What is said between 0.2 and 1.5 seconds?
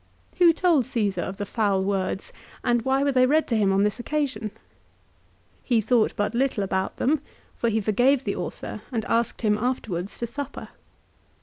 Who told Caesar of the